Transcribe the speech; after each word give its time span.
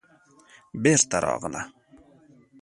بېرته 0.83 1.17
راغله. 1.25 1.61